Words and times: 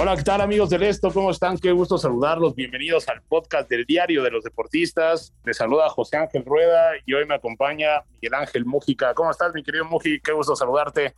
Hola, 0.00 0.16
¿qué 0.16 0.22
tal 0.22 0.40
amigos 0.40 0.70
del 0.70 0.84
Esto? 0.84 1.10
¿Cómo 1.12 1.32
están? 1.32 1.58
Qué 1.58 1.72
gusto 1.72 1.98
saludarlos. 1.98 2.54
Bienvenidos 2.54 3.08
al 3.08 3.20
podcast 3.20 3.68
del 3.68 3.84
Diario 3.84 4.22
de 4.22 4.30
los 4.30 4.44
Deportistas. 4.44 5.34
Les 5.44 5.56
saluda 5.56 5.88
José 5.88 6.18
Ángel 6.18 6.44
Rueda 6.44 6.92
y 7.04 7.14
hoy 7.14 7.26
me 7.26 7.34
acompaña 7.34 8.04
Miguel 8.12 8.34
Ángel 8.34 8.64
Mújica. 8.64 9.12
¿Cómo 9.12 9.32
estás, 9.32 9.52
mi 9.52 9.64
querido 9.64 9.86
Muji? 9.86 10.20
Qué 10.20 10.30
gusto 10.30 10.54
saludarte. 10.54 11.16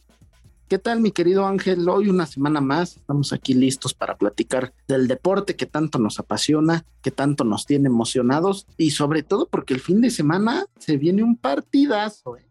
¿Qué 0.66 0.78
tal, 0.78 1.00
mi 1.00 1.10
querido 1.10 1.46
Ángel? 1.46 1.86
Hoy 1.90 2.08
una 2.08 2.24
semana 2.24 2.62
más 2.62 2.96
estamos 2.96 3.34
aquí 3.34 3.52
listos 3.52 3.92
para 3.92 4.16
platicar 4.16 4.72
del 4.88 5.08
deporte 5.08 5.56
que 5.56 5.66
tanto 5.66 5.98
nos 5.98 6.18
apasiona, 6.18 6.86
que 7.02 7.10
tanto 7.10 7.44
nos 7.44 7.66
tiene 7.66 7.88
emocionados 7.88 8.66
y 8.78 8.92
sobre 8.92 9.22
todo 9.22 9.46
porque 9.46 9.74
el 9.74 9.80
fin 9.80 10.00
de 10.00 10.08
semana 10.08 10.64
se 10.78 10.96
viene 10.96 11.22
un 11.22 11.36
partidazo. 11.36 12.38
¿eh? 12.38 12.49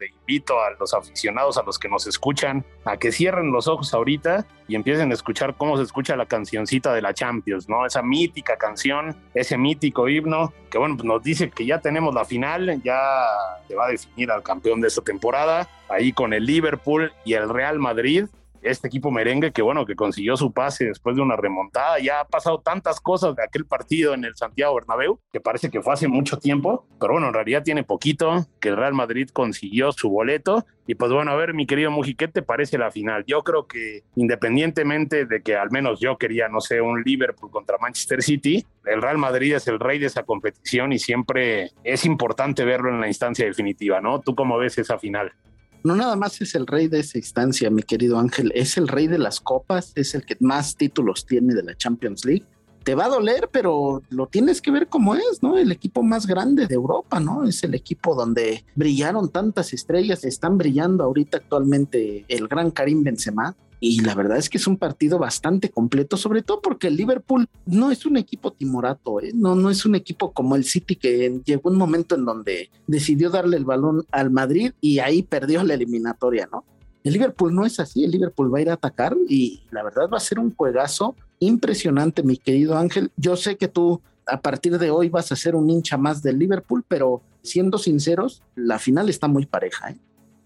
Te 0.00 0.06
invito 0.06 0.58
a 0.58 0.70
los 0.80 0.94
aficionados, 0.94 1.58
a 1.58 1.62
los 1.62 1.78
que 1.78 1.86
nos 1.86 2.06
escuchan, 2.06 2.64
a 2.86 2.96
que 2.96 3.12
cierren 3.12 3.52
los 3.52 3.68
ojos 3.68 3.92
ahorita 3.92 4.46
y 4.66 4.74
empiecen 4.74 5.10
a 5.10 5.14
escuchar 5.14 5.54
cómo 5.58 5.76
se 5.76 5.82
escucha 5.82 6.16
la 6.16 6.24
cancioncita 6.24 6.94
de 6.94 7.02
la 7.02 7.12
Champions, 7.12 7.68
¿no? 7.68 7.84
Esa 7.84 8.00
mítica 8.00 8.56
canción, 8.56 9.14
ese 9.34 9.58
mítico 9.58 10.08
himno, 10.08 10.54
que 10.70 10.78
bueno, 10.78 10.96
pues 10.96 11.04
nos 11.04 11.22
dice 11.22 11.50
que 11.50 11.66
ya 11.66 11.80
tenemos 11.80 12.14
la 12.14 12.24
final, 12.24 12.82
ya 12.82 12.98
se 13.68 13.74
va 13.74 13.88
a 13.88 13.90
definir 13.90 14.30
al 14.30 14.42
campeón 14.42 14.80
de 14.80 14.88
esta 14.88 15.02
temporada, 15.02 15.68
ahí 15.90 16.14
con 16.14 16.32
el 16.32 16.46
Liverpool 16.46 17.12
y 17.26 17.34
el 17.34 17.50
Real 17.50 17.78
Madrid 17.78 18.24
este 18.62 18.88
equipo 18.88 19.10
merengue 19.10 19.52
que 19.52 19.62
bueno, 19.62 19.86
que 19.86 19.94
consiguió 19.94 20.36
su 20.36 20.52
pase 20.52 20.86
después 20.86 21.16
de 21.16 21.22
una 21.22 21.36
remontada. 21.36 21.98
Ya 21.98 22.20
ha 22.20 22.24
pasado 22.24 22.60
tantas 22.60 23.00
cosas 23.00 23.36
de 23.36 23.42
aquel 23.42 23.64
partido 23.64 24.14
en 24.14 24.24
el 24.24 24.36
Santiago 24.36 24.74
Bernabéu, 24.74 25.18
que 25.32 25.40
parece 25.40 25.70
que 25.70 25.82
fue 25.82 25.92
hace 25.92 26.08
mucho 26.08 26.38
tiempo, 26.38 26.86
pero 26.98 27.14
bueno, 27.14 27.28
en 27.28 27.34
realidad 27.34 27.62
tiene 27.62 27.84
poquito 27.84 28.46
que 28.60 28.70
el 28.70 28.76
Real 28.76 28.94
Madrid 28.94 29.28
consiguió 29.32 29.92
su 29.92 30.10
boleto. 30.10 30.66
Y 30.86 30.96
pues 30.96 31.12
bueno, 31.12 31.30
a 31.30 31.36
ver, 31.36 31.54
mi 31.54 31.66
querido 31.66 31.90
Muji, 31.90 32.14
¿qué 32.16 32.26
te 32.26 32.42
parece 32.42 32.76
la 32.76 32.90
final? 32.90 33.24
Yo 33.26 33.42
creo 33.42 33.66
que 33.66 34.02
independientemente 34.16 35.24
de 35.24 35.40
que 35.40 35.54
al 35.54 35.70
menos 35.70 36.00
yo 36.00 36.18
quería, 36.18 36.48
no 36.48 36.60
sé, 36.60 36.80
un 36.80 37.02
Liverpool 37.02 37.50
contra 37.50 37.78
Manchester 37.78 38.22
City, 38.22 38.66
el 38.84 39.00
Real 39.00 39.18
Madrid 39.18 39.54
es 39.54 39.68
el 39.68 39.78
rey 39.78 39.98
de 39.98 40.06
esa 40.06 40.24
competición 40.24 40.92
y 40.92 40.98
siempre 40.98 41.70
es 41.84 42.04
importante 42.04 42.64
verlo 42.64 42.90
en 42.90 43.00
la 43.00 43.06
instancia 43.06 43.46
definitiva, 43.46 44.00
¿no? 44.00 44.20
¿Tú 44.20 44.34
cómo 44.34 44.58
ves 44.58 44.78
esa 44.78 44.98
final? 44.98 45.32
No 45.82 45.96
nada 45.96 46.16
más 46.16 46.40
es 46.40 46.54
el 46.54 46.66
rey 46.66 46.88
de 46.88 47.00
esa 47.00 47.18
instancia, 47.18 47.70
mi 47.70 47.82
querido 47.82 48.18
Ángel, 48.18 48.52
es 48.54 48.76
el 48.76 48.88
rey 48.88 49.06
de 49.06 49.18
las 49.18 49.40
copas, 49.40 49.92
es 49.94 50.14
el 50.14 50.24
que 50.24 50.36
más 50.40 50.76
títulos 50.76 51.26
tiene 51.26 51.54
de 51.54 51.62
la 51.62 51.76
Champions 51.76 52.24
League. 52.24 52.44
Te 52.84 52.94
va 52.94 53.04
a 53.04 53.08
doler, 53.08 53.48
pero 53.52 54.02
lo 54.08 54.26
tienes 54.26 54.62
que 54.62 54.70
ver 54.70 54.88
como 54.88 55.14
es, 55.14 55.42
¿no? 55.42 55.58
El 55.58 55.70
equipo 55.70 56.02
más 56.02 56.26
grande 56.26 56.66
de 56.66 56.74
Europa, 56.74 57.20
¿no? 57.20 57.44
Es 57.44 57.62
el 57.62 57.74
equipo 57.74 58.14
donde 58.14 58.64
brillaron 58.74 59.28
tantas 59.30 59.74
estrellas, 59.74 60.24
están 60.24 60.56
brillando 60.56 61.04
ahorita 61.04 61.38
actualmente 61.38 62.24
el 62.28 62.48
gran 62.48 62.70
Karim 62.70 63.02
Benzema, 63.04 63.54
y 63.80 64.02
la 64.02 64.14
verdad 64.14 64.36
es 64.36 64.50
que 64.50 64.58
es 64.58 64.66
un 64.66 64.76
partido 64.76 65.18
bastante 65.18 65.70
completo, 65.70 66.18
sobre 66.18 66.42
todo 66.42 66.60
porque 66.60 66.88
el 66.88 66.96
Liverpool 66.96 67.48
no 67.64 67.90
es 67.90 68.04
un 68.04 68.18
equipo 68.18 68.52
timorato, 68.52 69.20
¿eh? 69.20 69.32
no, 69.34 69.54
no 69.54 69.70
es 69.70 69.86
un 69.86 69.94
equipo 69.94 70.32
como 70.32 70.54
el 70.54 70.64
City 70.64 70.96
que 70.96 71.40
llegó 71.44 71.70
un 71.70 71.78
momento 71.78 72.14
en 72.14 72.26
donde 72.26 72.70
decidió 72.86 73.30
darle 73.30 73.56
el 73.56 73.64
balón 73.64 74.04
al 74.12 74.30
Madrid 74.30 74.72
y 74.82 74.98
ahí 74.98 75.22
perdió 75.22 75.64
la 75.64 75.74
eliminatoria, 75.74 76.48
¿no? 76.52 76.64
El 77.02 77.14
Liverpool 77.14 77.54
no 77.54 77.64
es 77.64 77.80
así, 77.80 78.04
el 78.04 78.10
Liverpool 78.10 78.52
va 78.52 78.58
a 78.58 78.62
ir 78.62 78.70
a 78.70 78.74
atacar 78.74 79.16
y 79.26 79.62
la 79.70 79.82
verdad 79.82 80.10
va 80.12 80.18
a 80.18 80.20
ser 80.20 80.38
un 80.38 80.54
juegazo 80.54 81.16
impresionante, 81.38 82.22
mi 82.22 82.36
querido 82.36 82.76
Ángel. 82.76 83.10
Yo 83.16 83.36
sé 83.36 83.56
que 83.56 83.68
tú 83.68 84.02
a 84.26 84.40
partir 84.42 84.78
de 84.78 84.90
hoy 84.90 85.08
vas 85.08 85.32
a 85.32 85.36
ser 85.36 85.54
un 85.54 85.70
hincha 85.70 85.96
más 85.96 86.22
del 86.22 86.38
Liverpool, 86.38 86.84
pero 86.86 87.22
siendo 87.42 87.78
sinceros, 87.78 88.42
la 88.54 88.78
final 88.78 89.08
está 89.08 89.28
muy 89.28 89.46
pareja. 89.46 89.90
¿eh? 89.90 89.96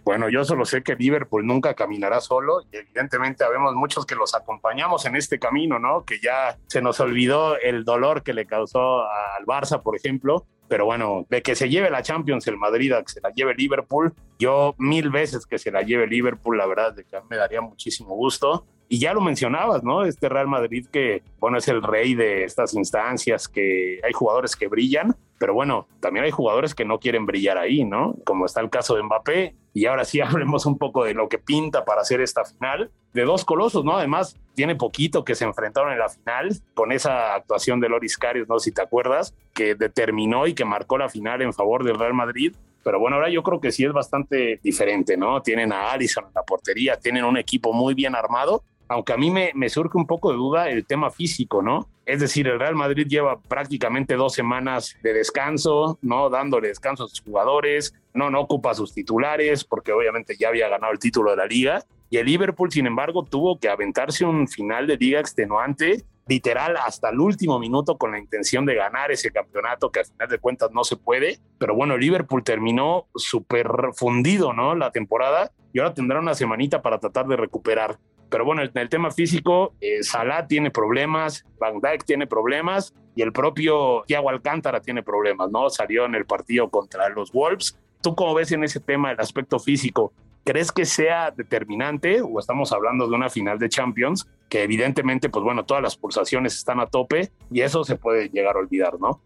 Bueno, 0.05 0.29
yo 0.29 0.45
solo 0.45 0.67
sé 0.67 0.83
que 0.83 0.95
Liverpool 0.97 1.47
nunca 1.47 1.73
caminará 1.73 2.21
solo 2.21 2.61
y 2.71 2.77
evidentemente 2.77 3.43
habemos 3.43 3.75
muchos 3.75 4.05
que 4.05 4.15
los 4.15 4.35
acompañamos 4.35 5.07
en 5.07 5.17
este 5.17 5.39
camino, 5.39 5.79
¿no? 5.79 6.05
Que 6.05 6.19
ya 6.23 6.59
se 6.67 6.83
nos 6.83 7.01
olvidó 7.01 7.59
el 7.59 7.85
dolor 7.85 8.23
que 8.23 8.35
le 8.35 8.45
causó 8.45 9.03
al 9.03 9.47
Barça, 9.47 9.83
por 9.83 9.97
ejemplo. 9.97 10.47
Pero 10.69 10.85
bueno, 10.85 11.27
de 11.29 11.43
que 11.43 11.55
se 11.55 11.69
lleve 11.69 11.91
la 11.91 12.03
Champions 12.03 12.47
el 12.47 12.57
Madrid 12.59 12.93
a 12.93 13.03
que 13.03 13.13
se 13.13 13.21
la 13.21 13.31
lleve 13.31 13.55
Liverpool, 13.55 14.15
yo 14.39 14.75
mil 14.79 15.11
veces 15.11 15.47
que 15.47 15.59
se 15.59 15.71
la 15.71 15.83
lleve 15.83 16.07
Liverpool, 16.07 16.57
la 16.57 16.67
verdad, 16.67 16.95
de 16.95 17.05
que 17.05 17.19
me 17.29 17.37
daría 17.37 17.61
muchísimo 17.61 18.15
gusto. 18.15 18.67
Y 18.89 18.99
ya 18.99 19.15
lo 19.15 19.21
mencionabas, 19.23 19.83
¿no? 19.83 20.05
Este 20.05 20.29
Real 20.29 20.49
Madrid 20.49 20.87
que, 20.93 21.23
bueno, 21.39 21.59
es 21.59 21.69
el 21.69 21.83
rey 21.83 22.15
de 22.15 22.45
estas 22.45 22.75
instancias, 22.75 23.49
que 23.49 24.01
hay 24.05 24.13
jugadores 24.13 24.57
que 24.57 24.69
brillan, 24.69 25.17
pero 25.39 25.55
bueno, 25.55 25.89
también 26.01 26.25
hay 26.25 26.31
jugadores 26.31 26.75
que 26.75 26.85
no 26.85 26.99
quieren 26.99 27.27
brillar 27.27 27.59
ahí, 27.59 27.85
¿no? 27.85 28.15
Como 28.25 28.47
está 28.47 28.61
el 28.61 28.71
caso 28.71 28.95
de 28.95 29.03
Mbappé. 29.03 29.55
Y 29.73 29.87
ahora 29.87 30.05
sí 30.05 30.21
hablemos 30.23 30.67
un 30.67 30.79
poco 30.79 31.05
de 31.05 31.15
lo 31.15 31.29
que 31.29 31.39
pinta 31.39 31.85
para 31.85 32.03
hacer 32.03 32.21
esta 32.21 32.45
final 32.45 32.91
de 33.13 33.23
dos 33.25 33.45
colosos, 33.45 33.85
¿no? 33.85 33.97
Además, 33.97 34.37
tiene 34.55 34.77
poquito 34.77 35.25
que 35.25 35.35
se 35.35 35.45
enfrentaron 35.45 35.93
en 35.93 35.99
la 35.99 36.09
final 36.09 36.51
con 36.75 36.93
esa 36.93 37.35
actuación 37.35 37.81
de 37.81 37.89
Loris 37.89 38.17
Karius, 38.19 38.49
¿no? 38.49 38.59
Si 38.59 38.73
te 38.73 38.83
acuerdas, 38.83 39.35
que 39.53 39.75
determinó 39.75 40.47
y 40.47 40.55
que 40.55 40.65
marcó 40.65 40.99
la 40.99 41.09
final 41.09 41.43
en 41.43 41.53
favor 41.53 41.85
del 41.85 41.99
Real 41.99 42.15
Madrid. 42.15 42.55
Pero 42.83 42.99
bueno, 43.01 43.17
ahora 43.17 43.31
yo 43.31 43.43
creo 43.43 43.61
que 43.61 43.73
sí 43.73 43.85
es 43.85 43.93
bastante 43.93 44.61
diferente, 44.63 45.17
¿no? 45.17 45.41
Tienen 45.43 45.73
a 45.73 45.91
Alisson 45.93 46.27
en 46.27 46.35
la 46.35 46.43
portería, 46.43 46.99
tienen 46.99 47.25
un 47.25 47.39
equipo 47.39 47.73
muy 47.73 47.95
bien 47.95 48.15
armado 48.15 48.63
aunque 48.95 49.13
a 49.13 49.17
mí 49.17 49.29
me, 49.29 49.51
me, 49.57 49.69
surge 49.69 49.99
un 49.99 50.07
poco 50.07 50.31
de 50.31 50.37
duda 50.37 50.71
el 50.71 50.87
tema 50.87 51.11
físico, 51.11 51.63
¿no? 51.63 51.89
Es 52.07 52.21
decir, 52.21 52.47
el 52.47 52.61
Real 52.61 52.77
Madrid 52.77 53.09
lleva 53.09 53.41
prácticamente 53.41 54.15
dos 54.15 54.35
semanas 54.35 54.97
de 55.03 55.13
descanso, 55.13 55.99
¿no? 56.01 56.31
Dándole 56.31 56.69
descanso 56.69 57.05
a 57.05 57.09
sus 57.09 57.21
jugadores, 57.21 57.93
no, 58.13 58.31
no 58.31 58.43
ocupa 58.43 58.73
sus 58.73 58.95
titulares, 58.95 59.65
porque 59.65 59.91
obviamente 59.91 60.37
ya 60.39 60.49
había 60.49 60.69
ganado 60.69 60.93
el 60.93 61.01
título 61.01 61.33
de 61.33 61.39
la 61.39 61.47
liga. 61.47 61.85
Y 62.09 62.19
el 62.19 62.27
Liverpool, 62.27 62.71
sin 62.71 62.87
embargo, 62.87 63.25
tuvo 63.25 63.59
que 63.59 63.69
aventarse 63.69 64.25
un 64.25 64.47
final 64.47 64.87
de 64.87 64.97
liga 64.97 65.19
extenuante, 65.19 66.05
literal 66.29 66.77
hasta 66.77 67.11
el 67.11 67.19
último 67.19 67.59
minuto 67.59 67.99
con 67.99 68.13
la 68.13 68.21
intención 68.21 68.65
de 68.65 68.77
ganar 68.77 69.11
ese 69.11 69.33
campeonato 69.33 69.91
que 69.91 70.01
al 70.01 70.07
final 70.07 70.29
de 70.29 70.39
cuentas 70.39 70.71
no 70.71 70.85
se 70.85 70.97
puede. 70.97 71.41
Pero 71.59 71.75
bueno, 71.75 71.95
el 71.95 72.01
Liverpool 72.01 72.45
terminó 72.45 73.07
súper 73.17 73.67
fundido, 73.95 74.53
¿no? 74.53 74.77
La 74.77 74.93
temporada 74.93 75.51
y 75.73 75.81
ahora 75.81 75.93
tendrá 75.93 76.21
una 76.21 76.35
semanita 76.35 76.81
para 76.81 77.01
tratar 77.01 77.27
de 77.27 77.37
recuperar. 77.37 77.99
Pero 78.35 78.45
bueno, 78.45 78.63
en 78.63 78.71
el 78.75 78.89
tema 78.89 79.13
físico, 79.13 79.75
eh, 79.81 80.03
Salah 80.03 80.49
tiene 80.49 80.73
problemas, 80.73 81.47
Van 81.61 81.79
Dijk 81.81 82.03
tiene 82.05 82.27
problemas 82.27 82.93
y 83.15 83.23
el 83.23 83.33
propio 83.33 84.03
Thiago 84.09 84.29
Alcántara 84.29 84.81
tiene 84.81 85.05
problemas, 85.05 85.53
¿no? 85.53 85.71
Salió 85.71 86.05
en 86.05 86.17
el 86.17 86.27
partido 86.27 86.69
contra 86.69 87.09
los 87.11 87.31
Wolves. 87.31 87.79
¿Tú 88.03 88.17
cómo 88.17 88.35
ves 88.35 88.51
en 88.51 88.65
ese 88.65 88.81
tema 88.81 89.13
el 89.13 89.21
aspecto 89.21 89.61
físico? 89.61 90.13
¿Crees 90.43 90.73
que 90.73 90.85
sea 90.85 91.31
determinante 91.31 92.23
o 92.23 92.41
estamos 92.41 92.73
hablando 92.73 93.07
de 93.07 93.15
una 93.15 93.31
final 93.31 93.57
de 93.57 93.69
Champions 93.69 94.29
que 94.49 94.65
evidentemente, 94.65 95.29
pues 95.29 95.45
bueno, 95.45 95.65
todas 95.65 95.85
las 95.85 95.97
pulsaciones 95.97 96.57
están 96.57 96.81
a 96.81 96.87
tope 96.87 97.31
y 97.53 97.61
eso 97.61 97.85
se 97.85 97.95
puede 97.95 98.31
llegar 98.31 98.57
a 98.57 98.59
olvidar, 98.59 98.99
¿no? 98.99 99.21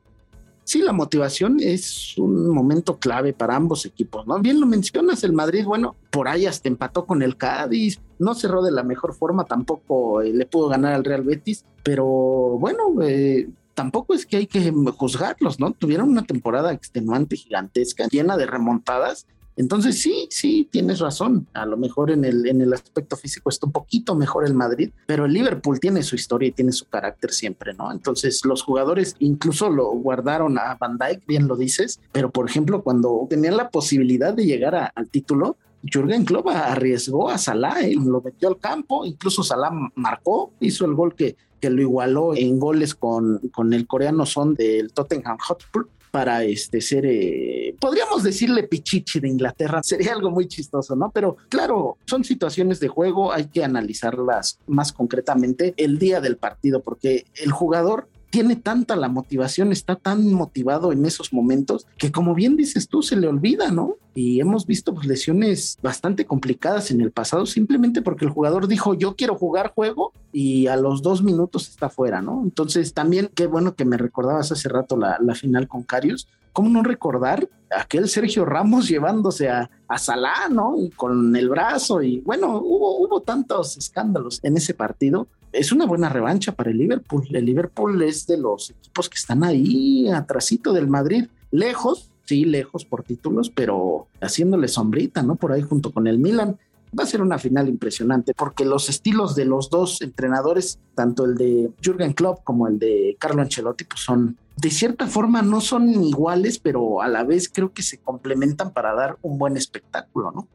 Sí, 0.68 0.82
la 0.82 0.92
motivación 0.92 1.56
es 1.60 2.18
un 2.18 2.50
momento 2.50 2.98
clave 2.98 3.32
para 3.32 3.56
ambos 3.56 3.86
equipos, 3.86 4.26
¿no? 4.26 4.38
Bien 4.38 4.60
lo 4.60 4.66
mencionas, 4.66 5.24
el 5.24 5.32
Madrid, 5.32 5.64
bueno, 5.64 5.96
por 6.10 6.28
ahí 6.28 6.44
hasta 6.44 6.68
empató 6.68 7.06
con 7.06 7.22
el 7.22 7.38
Cádiz, 7.38 8.00
no 8.18 8.34
cerró 8.34 8.62
de 8.62 8.70
la 8.70 8.82
mejor 8.82 9.14
forma, 9.14 9.44
tampoco 9.44 10.20
eh, 10.20 10.30
le 10.34 10.44
pudo 10.44 10.68
ganar 10.68 10.92
al 10.92 11.04
Real 11.04 11.22
Betis, 11.22 11.64
pero 11.82 12.04
bueno, 12.04 12.82
eh, 13.00 13.48
tampoco 13.72 14.12
es 14.12 14.26
que 14.26 14.36
hay 14.36 14.46
que 14.46 14.70
juzgarlos, 14.70 15.58
¿no? 15.58 15.70
Tuvieron 15.70 16.10
una 16.10 16.24
temporada 16.24 16.70
extenuante, 16.74 17.36
gigantesca, 17.36 18.06
llena 18.06 18.36
de 18.36 18.44
remontadas, 18.44 19.26
Entonces 19.58 20.00
sí, 20.00 20.28
sí, 20.30 20.68
tienes 20.70 21.00
razón. 21.00 21.48
A 21.52 21.66
lo 21.66 21.76
mejor 21.76 22.12
en 22.12 22.24
el, 22.24 22.46
en 22.46 22.60
el 22.60 22.72
aspecto 22.72 23.16
físico 23.16 23.50
está 23.50 23.66
un 23.66 23.72
poquito 23.72 24.14
mejor 24.14 24.46
el 24.46 24.54
Madrid, 24.54 24.90
pero 25.04 25.24
el 25.24 25.32
Liverpool 25.32 25.80
tiene 25.80 26.04
su 26.04 26.14
historia 26.14 26.48
y 26.48 26.52
tiene 26.52 26.70
su 26.70 26.86
carácter 26.86 27.32
siempre, 27.32 27.74
¿no? 27.74 27.90
Entonces 27.90 28.44
los 28.44 28.62
jugadores 28.62 29.16
incluso 29.18 29.68
lo 29.68 29.90
guardaron 29.90 30.56
a 30.58 30.76
Van 30.76 30.96
Dijk, 30.96 31.26
bien 31.26 31.48
lo 31.48 31.56
dices, 31.56 32.00
pero 32.12 32.30
por 32.30 32.48
ejemplo 32.48 32.82
cuando 32.84 33.26
tenían 33.28 33.56
la 33.56 33.68
posibilidad 33.70 34.32
de 34.32 34.46
llegar 34.46 34.92
al 34.94 35.10
título, 35.10 35.56
Jürgen 35.82 36.24
Klopp 36.24 36.48
arriesgó 36.48 37.28
a 37.28 37.36
Salah, 37.38 37.80
él 37.80 37.98
lo 38.04 38.20
metió 38.20 38.48
al 38.48 38.58
campo, 38.58 39.04
incluso 39.04 39.42
Salah 39.42 39.72
marcó, 39.96 40.52
hizo 40.60 40.84
el 40.84 40.94
gol 40.94 41.16
que, 41.16 41.36
que 41.60 41.70
lo 41.70 41.82
igualó 41.82 42.34
en 42.36 42.60
goles 42.60 42.94
con, 42.94 43.38
con 43.52 43.72
el 43.72 43.88
coreano 43.88 44.24
Son 44.24 44.54
del 44.54 44.92
Tottenham 44.92 45.38
Hotspur 45.38 45.88
para 46.10 46.42
este 46.44 46.80
ser, 46.80 47.06
eh, 47.06 47.57
podríamos 47.78 48.22
decirle 48.22 48.64
pichichi 48.64 49.20
de 49.20 49.28
Inglaterra, 49.28 49.80
sería 49.84 50.12
algo 50.12 50.30
muy 50.30 50.48
chistoso, 50.48 50.96
¿no? 50.96 51.10
Pero 51.10 51.36
claro, 51.48 51.96
son 52.06 52.24
situaciones 52.24 52.80
de 52.80 52.88
juego, 52.88 53.32
hay 53.32 53.46
que 53.46 53.64
analizarlas 53.64 54.58
más 54.66 54.92
concretamente 54.92 55.74
el 55.76 55.98
día 55.98 56.20
del 56.20 56.36
partido, 56.36 56.80
porque 56.82 57.26
el 57.36 57.52
jugador 57.52 58.08
tiene 58.30 58.56
tanta 58.56 58.94
la 58.96 59.08
motivación, 59.08 59.72
está 59.72 59.96
tan 59.96 60.32
motivado 60.32 60.92
en 60.92 61.06
esos 61.06 61.32
momentos 61.32 61.86
que 61.96 62.12
como 62.12 62.34
bien 62.34 62.56
dices 62.56 62.88
tú, 62.88 63.02
se 63.02 63.16
le 63.16 63.26
olvida, 63.26 63.70
¿no? 63.70 63.96
Y 64.14 64.40
hemos 64.40 64.66
visto 64.66 64.94
pues, 64.94 65.06
lesiones 65.06 65.78
bastante 65.82 66.26
complicadas 66.26 66.90
en 66.90 67.00
el 67.00 67.10
pasado 67.10 67.46
simplemente 67.46 68.02
porque 68.02 68.24
el 68.24 68.30
jugador 68.30 68.68
dijo 68.68 68.94
yo 68.94 69.14
quiero 69.16 69.36
jugar 69.36 69.72
juego 69.74 70.12
y 70.32 70.66
a 70.66 70.76
los 70.76 71.02
dos 71.02 71.22
minutos 71.22 71.68
está 71.68 71.88
fuera, 71.88 72.20
¿no? 72.20 72.42
Entonces 72.42 72.92
también 72.92 73.30
qué 73.34 73.46
bueno 73.46 73.74
que 73.74 73.84
me 73.84 73.96
recordabas 73.96 74.52
hace 74.52 74.68
rato 74.68 74.96
la, 74.96 75.18
final 75.34 75.68
con 75.68 75.82
Carius. 75.82 76.28
¿Cómo 76.58 76.70
no 76.70 76.82
recordar 76.82 77.48
aquel 77.70 78.08
Sergio 78.08 78.44
Ramos 78.44 78.88
llevándose 78.88 79.48
a, 79.48 79.70
a 79.86 79.96
Salah, 79.96 80.48
¿no? 80.50 80.74
Y 80.76 80.90
con 80.90 81.36
el 81.36 81.48
brazo 81.48 82.02
y 82.02 82.18
bueno, 82.22 82.60
hubo, 82.60 83.20
tantos 83.20 83.76
escándalos 83.76 84.40
en 84.42 84.56
ese 84.56 84.74
partido 84.74 85.28
es 85.52 85.70
una 85.70 85.86
buena 85.86 86.08
revancha 86.08 86.50
para 86.50 86.72
el 86.72 86.78
Liverpool. 86.78 87.28
El 87.30 87.44
Liverpool 87.44 88.02
es 88.02 88.26
de 88.26 88.38
los 88.38 88.70
equipos 88.70 89.08
que 89.08 89.14
están 89.14 89.44
ahí 89.44 90.08
atrasito 90.08 90.72
del 90.72 90.88
Madrid, 90.88 91.26
lejos, 91.52 92.10
sí, 92.24 92.44
lejos 92.44 92.84
por 92.84 93.04
títulos, 93.04 93.50
pero 93.50 94.08
haciéndole 94.20 94.66
sombrita, 94.66 95.22
¿no? 95.22 95.36
Por 95.36 95.52
ahí 95.52 95.62
junto 95.62 95.92
con 95.92 96.08
el 96.08 96.18
Milan. 96.18 96.58
Va 96.98 97.04
a 97.04 97.06
ser 97.06 97.22
una 97.22 97.38
final 97.38 97.68
impresionante 97.68 98.34
porque 98.34 98.64
los 98.64 98.88
estilos 98.88 99.34
de 99.34 99.44
los 99.44 99.70
dos 99.70 100.00
entrenadores, 100.02 100.78
tanto 100.94 101.24
el 101.24 101.36
de 101.36 101.70
Jürgen 101.82 102.12
Klopp 102.12 102.44
como 102.44 102.68
el 102.68 102.78
de 102.78 103.16
Carlo 103.18 103.42
Ancelotti, 103.42 103.84
pues 103.84 104.00
son 104.00 104.36
de 104.56 104.70
cierta 104.70 105.06
forma 105.06 105.42
no 105.42 105.60
son 105.60 105.88
iguales, 105.88 106.58
pero 106.58 107.00
a 107.00 107.08
la 107.08 107.22
vez 107.22 107.48
creo 107.48 107.72
que 107.72 107.82
se 107.82 107.98
complementan 107.98 108.72
para 108.72 108.92
dar 108.94 109.16
un 109.22 109.38
buen 109.38 109.56
espectáculo, 109.56 110.32
¿no? 110.32 110.48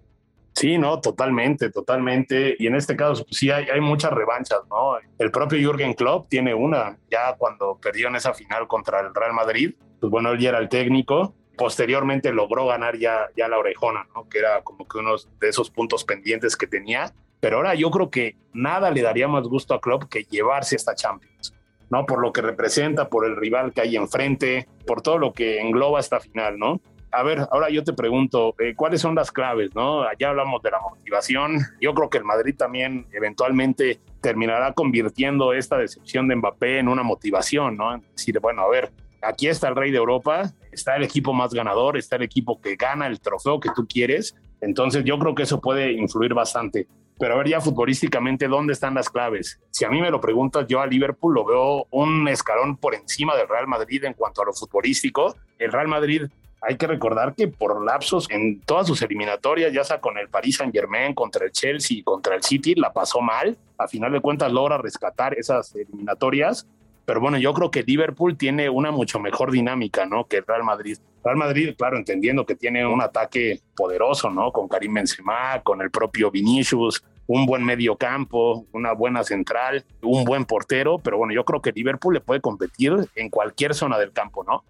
Sí, 0.54 0.78
no, 0.78 1.00
totalmente, 1.00 1.72
totalmente. 1.72 2.56
Y 2.60 2.68
en 2.68 2.76
este 2.76 2.96
caso, 2.96 3.24
pues 3.24 3.38
sí, 3.38 3.50
hay, 3.50 3.66
hay, 3.66 3.82
muchas 3.82 4.12
revanchas, 4.12 4.60
¿no? 4.70 4.98
El 5.18 5.32
propio 5.32 5.58
Jürgen 5.58 5.94
Klopp 5.94 6.30
tiene 6.30 6.54
una, 6.54 6.98
ya 7.10 7.36
cuando 7.38 7.80
perdió 7.82 8.08
en 8.10 8.18
esa 8.18 8.34
final 8.34 8.68
contra 8.68 9.00
el 9.00 9.16
Real 9.16 9.34
Madrid, 9.34 9.74
pues 10.00 10.12
bueno, 10.12 10.32
él 10.32 10.40
ya 10.40 10.50
era 10.50 10.60
el 10.60 10.70
técnico. 10.70 11.34
Posteriormente 11.58 12.32
logró 12.32 12.68
ganar 12.68 12.98
ya, 12.98 13.30
ya 13.36 13.48
la 13.48 13.58
orejona, 13.58 14.08
¿no? 14.16 14.28
Que 14.28 14.40
era 14.40 14.62
como 14.64 14.88
que 14.88 14.98
uno 14.98 15.16
de 15.40 15.50
esos 15.50 15.70
puntos 15.70 16.04
pendientes 16.04 16.56
que 16.56 16.68
tenía. 16.68 17.14
Pero 17.40 17.58
ahora 17.58 17.76
yo 17.76 17.92
creo 17.92 18.10
que 18.10 18.36
nada 18.54 18.90
le 18.90 19.02
daría 19.02 19.28
más 19.28 19.44
gusto 19.44 19.74
a 19.74 19.82
Klopp 19.82 20.06
que 20.06 20.24
llevarse 20.24 20.76
esta 20.76 20.96
Champions, 20.96 21.54
¿no? 21.90 22.06
Por 22.06 22.22
lo 22.22 22.32
que 22.32 22.42
representa, 22.42 23.10
por 23.10 23.26
el 23.26 23.36
rival 23.36 23.74
que 23.74 23.82
hay 23.82 23.96
enfrente, 23.96 24.68
por 24.88 25.02
todo 25.02 25.18
lo 25.18 25.34
que 25.34 25.60
engloba 25.60 26.00
esta 26.00 26.20
final, 26.20 26.58
¿no? 26.58 26.80
a 27.14 27.22
ver, 27.22 27.48
ahora 27.52 27.70
yo 27.70 27.84
te 27.84 27.94
pregunto, 27.94 28.56
eh, 28.58 28.74
¿cuáles 28.76 29.00
son 29.00 29.14
las 29.14 29.32
claves? 29.32 29.74
¿no? 29.76 30.04
Ya 30.18 30.30
hablamos 30.30 30.62
de 30.64 30.72
la 30.72 30.80
motivación. 30.80 31.60
Yo 31.80 31.94
creo 31.94 32.10
que 32.10 32.18
el 32.18 32.24
Madrid 32.24 32.56
también 32.58 33.06
eventualmente 33.14 34.00
terminará 34.20 34.74
convirtiendo 34.74 35.54
esta 35.54 35.78
decepción 35.78 36.28
de 36.28 36.36
Mbappé 36.36 36.80
en 36.80 36.88
una 36.88 37.04
motivación, 37.04 37.78
¿no? 37.78 37.96
Es 37.96 38.02
decir, 38.16 38.40
bueno, 38.40 38.64
a 38.64 38.70
ver, 38.70 38.92
aquí 39.24 39.48
está 39.48 39.70
el 39.70 39.76
rey 39.76 39.92
de 39.92 39.98
Europa, 39.98 40.52
está 40.72 40.96
el 40.96 41.04
equipo 41.04 41.34
más 41.34 41.54
ganador, 41.54 41.98
está 41.98 42.16
el 42.16 42.24
equipo 42.24 42.60
que 42.62 42.76
gana 42.76 43.08
el 43.08 43.20
trofeo 43.20 43.60
que 43.60 43.70
tú 43.76 43.88
quieres. 43.88 44.36
Entonces 44.62 45.04
yo 45.04 45.18
creo 45.20 45.36
que 45.36 45.44
eso 45.44 45.60
puede 45.60 45.92
influir 45.94 46.34
bastante. 46.34 46.88
Pero 47.20 47.36
a 47.36 47.38
ver 47.38 47.50
ya 47.50 47.62
futbolísticamente, 47.62 48.48
¿dónde 48.48 48.74
están 48.74 48.96
las 48.96 49.10
claves? 49.10 49.60
Si 49.70 49.86
a 49.86 49.90
mí 49.90 50.02
me 50.02 50.10
lo 50.10 50.20
preguntas, 50.20 50.66
yo 50.68 50.82
a 50.82 50.88
Liverpool 50.88 51.34
lo 51.34 51.46
veo 51.46 51.88
un 51.92 52.28
escalón 52.28 52.78
por 52.78 52.96
encima 52.96 53.36
del 53.36 53.48
Real 53.48 53.68
Madrid 53.68 54.04
en 54.04 54.14
cuanto 54.14 54.42
a 54.42 54.46
lo 54.46 54.54
futbolístico. 54.54 55.36
El 55.60 55.72
Real 55.72 55.88
Madrid 55.88 56.24
hay 56.62 56.78
que 56.78 56.88
recordar 56.88 57.36
que 57.36 57.50
por 57.50 57.84
lapsos 57.84 58.30
en 58.30 58.62
todas 58.62 58.88
sus 58.88 59.02
eliminatorias, 59.02 59.74
ya 59.74 59.84
sea 59.84 60.00
con 60.00 60.18
el 60.18 60.30
Paris 60.30 60.58
Saint 60.58 60.74
Germain, 60.74 61.14
contra 61.14 61.46
el 61.46 61.52
Chelsea 61.52 62.04
contra 62.04 62.36
el 62.36 62.44
City, 62.44 62.74
la 62.76 62.94
pasó 62.94 63.22
mal. 63.22 63.58
A 63.78 63.88
final 63.88 64.14
de 64.14 64.22
cuentas 64.22 64.52
logra 64.52 64.78
rescatar 64.78 65.38
esas 65.38 65.76
eliminatorias. 65.76 66.68
Pero 67.06 67.20
bueno, 67.20 67.38
yo 67.38 67.54
creo 67.54 67.70
que 67.70 67.84
Liverpool 67.84 68.38
tiene 68.38 68.70
una 68.70 68.92
mucho 68.92 69.20
mejor 69.20 69.52
dinámica, 69.52 70.06
¿no? 70.06 70.26
Que 70.26 70.42
Real 70.42 70.64
Madrid. 70.64 70.98
Real 71.24 71.38
Madrid, 71.38 71.74
claro, 71.78 71.98
entendiendo 71.98 72.46
que 72.46 72.56
tiene 72.56 72.86
un 72.86 73.02
ataque 73.02 73.62
poderoso, 73.76 74.30
¿no? 74.30 74.52
Con 74.52 74.68
Karim 74.68 74.94
Benzema, 74.94 75.62
con 75.64 75.82
el 75.82 75.92
propio 75.92 76.32
Vinicius, 76.32 77.04
un 77.28 77.46
buen 77.46 77.64
medio 77.64 77.96
campo, 77.96 78.66
una 78.74 78.94
buena 78.94 79.24
central, 79.24 79.86
un 80.02 80.24
buen 80.24 80.46
portero, 80.46 81.00
pero 81.00 81.18
bueno, 81.18 81.34
yo 81.34 81.46
creo 81.46 81.62
que 81.62 81.72
Liverpool 81.72 82.16
le 82.16 82.22
puede 82.22 82.42
competir 82.42 82.94
en 83.16 83.30
cualquier 83.30 83.74
zona 83.74 83.98
del 83.98 84.12
campo, 84.12 84.44
¿no? 84.44 84.64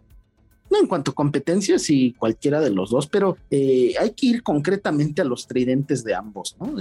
En 0.80 0.88
cuanto 0.88 1.12
a 1.12 1.16
competencias 1.16 1.90
y 1.90 2.14
cualquiera 2.14 2.62
de 2.62 2.70
los 2.70 2.90
dos, 2.90 3.08
pero 3.08 3.38
eh, 3.50 3.94
hay 4.00 4.12
que 4.12 4.28
ir 4.28 4.44
concretamente 4.44 5.22
a 5.22 5.26
los 5.26 5.48
tridentes 5.48 6.04
de 6.04 6.16
ambos. 6.16 6.56
¿no? 6.60 6.76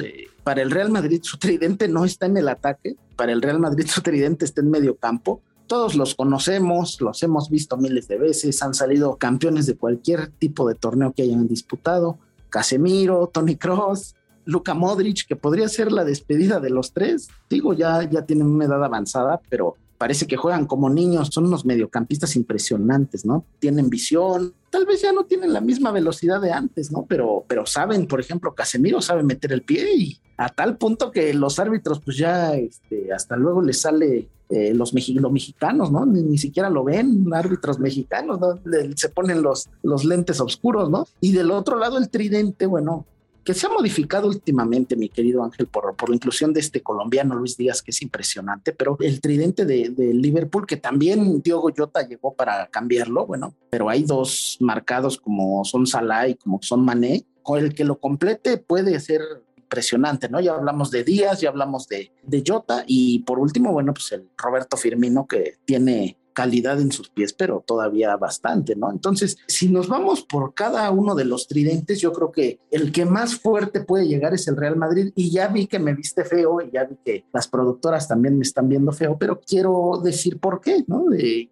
para 0.44 0.62
el 0.62 0.70
Real 0.70 0.90
Madrid 0.90 1.20
su 1.22 1.38
tridente 1.38 1.88
no 1.88 2.04
está 2.04 2.26
en 2.26 2.36
el 2.36 2.48
ataque, 2.48 2.96
para 3.16 3.32
el 3.32 3.42
Real 3.42 3.60
Madrid 3.60 3.86
su 3.86 4.02
tridente 4.02 4.44
está 4.44 4.60
en 4.60 4.70
medio 4.70 4.96
campo. 4.96 5.40
Todos 5.66 5.94
los 5.94 6.14
conocemos, 6.14 7.00
los 7.00 7.22
hemos 7.22 7.48
visto 7.48 7.76
miles 7.76 8.08
de 8.08 8.18
veces, 8.18 8.62
han 8.62 8.74
salido 8.74 9.16
campeones 9.16 9.66
de 9.66 9.76
cualquier 9.76 10.28
tipo 10.28 10.68
de 10.68 10.74
torneo 10.74 11.12
que 11.12 11.22
hayan 11.22 11.46
disputado. 11.48 12.18
Casemiro, 12.50 13.30
Tony 13.32 13.56
Cross, 13.56 14.14
Luka 14.44 14.74
Modric, 14.74 15.26
que 15.26 15.36
podría 15.36 15.68
ser 15.68 15.92
la 15.92 16.04
despedida 16.04 16.60
de 16.60 16.70
los 16.70 16.92
tres. 16.92 17.28
Digo, 17.48 17.72
ya, 17.72 18.02
ya 18.10 18.26
tienen 18.26 18.48
una 18.48 18.64
edad 18.64 18.84
avanzada, 18.84 19.40
pero 19.48 19.76
parece 20.02 20.26
que 20.26 20.36
juegan 20.36 20.66
como 20.66 20.90
niños, 20.90 21.28
son 21.30 21.46
unos 21.46 21.64
mediocampistas 21.64 22.34
impresionantes, 22.34 23.24
¿no? 23.24 23.44
Tienen 23.60 23.88
visión, 23.88 24.52
tal 24.68 24.84
vez 24.84 25.00
ya 25.00 25.12
no 25.12 25.26
tienen 25.26 25.52
la 25.52 25.60
misma 25.60 25.92
velocidad 25.92 26.40
de 26.40 26.50
antes, 26.50 26.90
¿no? 26.90 27.06
Pero, 27.08 27.44
pero 27.46 27.66
saben, 27.66 28.08
por 28.08 28.18
ejemplo, 28.18 28.52
Casemiro 28.52 29.00
sabe 29.00 29.22
meter 29.22 29.52
el 29.52 29.62
pie 29.62 29.94
y 29.96 30.18
a 30.36 30.48
tal 30.48 30.76
punto 30.76 31.12
que 31.12 31.32
los 31.34 31.60
árbitros, 31.60 32.00
pues 32.00 32.16
ya 32.16 32.56
este, 32.56 33.12
hasta 33.12 33.36
luego 33.36 33.62
les 33.62 33.80
sale 33.80 34.28
eh, 34.48 34.74
los, 34.74 34.92
mexicanos, 34.92 35.92
¿no? 35.92 36.04
Ni, 36.04 36.36
siquiera 36.36 36.68
lo 36.68 36.82
ven, 36.82 37.24
árbitros 37.32 37.78
mexicanos, 37.78 38.40
¿no? 38.40 38.58
se 38.96 39.08
ponen 39.08 39.40
los, 39.40 39.70
los 39.84 40.04
lentes 40.04 40.40
oscuros, 40.40 40.90
¿no? 40.90 41.06
Y 41.20 41.30
del 41.30 41.52
otro 41.52 41.78
lado 41.78 41.96
el 41.96 42.10
tridente, 42.10 42.66
bueno, 42.66 43.06
que 43.44 43.54
se 43.54 43.66
ha 43.66 43.70
modificado 43.70 44.28
últimamente, 44.28 44.96
mi 44.96 45.08
querido 45.08 45.42
Ángel, 45.42 45.66
por, 45.66 45.94
por 45.96 46.08
la 46.08 46.14
inclusión 46.14 46.52
de 46.52 46.60
este 46.60 46.82
colombiano 46.82 47.34
Luis 47.34 47.56
Díaz, 47.56 47.82
que 47.82 47.90
es 47.90 48.02
impresionante, 48.02 48.72
pero 48.72 48.96
el 49.00 49.20
tridente 49.20 49.64
de, 49.64 49.92
Liverpool, 50.14 50.66
que 50.66 50.76
también 50.76 51.42
Diogo 51.42 51.70
Jota 51.76 52.06
llegó 52.06 52.34
para 52.34 52.66
cambiarlo, 52.68 53.26
bueno, 53.26 53.54
pero 53.70 53.88
hay 53.88 54.04
dos 54.04 54.56
marcados 54.60 55.18
como 55.18 55.64
son 55.64 55.86
Salah 55.86 56.28
y 56.28 56.34
como 56.36 56.60
son 56.62 56.84
Mané, 56.84 57.24
con 57.42 57.58
el 57.58 57.74
que 57.74 57.84
lo 57.84 57.98
complete 57.98 58.58
puede 58.58 58.98
ser 59.00 59.22
impresionante, 59.56 60.28
¿no? 60.28 60.40
Ya 60.40 60.54
hablamos 60.54 60.90
de 60.90 61.02
Díaz, 61.02 61.40
ya 61.40 61.48
hablamos 61.48 61.88
de, 61.88 62.12
de 62.22 62.44
Jota 62.46 62.84
y 62.86 63.20
por 63.20 63.38
último, 63.38 63.72
bueno, 63.72 63.92
pues 63.94 64.12
el 64.12 64.28
Roberto 64.36 64.76
Firmino 64.76 65.26
que 65.26 65.56
tiene 65.64 66.16
calidad 66.32 66.80
en 66.80 66.92
sus 66.92 67.08
pies, 67.08 67.32
pero 67.32 67.62
todavía 67.66 68.16
bastante, 68.16 68.76
¿no? 68.76 68.90
Entonces, 68.90 69.36
si 69.46 69.68
nos 69.68 69.88
vamos 69.88 70.22
por 70.22 70.54
cada 70.54 70.90
uno 70.90 71.14
de 71.14 71.24
los 71.24 71.46
tridentes, 71.46 72.00
yo 72.00 72.12
creo 72.12 72.32
que 72.32 72.60
el 72.70 72.92
que 72.92 73.04
más 73.04 73.36
fuerte 73.36 73.80
puede 73.80 74.06
llegar 74.06 74.34
es 74.34 74.48
el 74.48 74.56
Real 74.56 74.76
Madrid 74.76 75.12
y 75.14 75.30
ya 75.30 75.48
vi 75.48 75.66
que 75.66 75.78
me 75.78 75.94
viste 75.94 76.24
feo 76.24 76.60
y 76.60 76.70
ya 76.70 76.84
vi 76.84 76.96
que 77.04 77.24
las 77.32 77.48
productoras 77.48 78.08
también 78.08 78.36
me 78.36 78.42
están 78.42 78.68
viendo 78.68 78.92
feo, 78.92 79.16
pero 79.18 79.40
quiero 79.40 80.00
decir 80.02 80.38
por 80.38 80.60
qué, 80.60 80.84
¿no? 80.86 81.06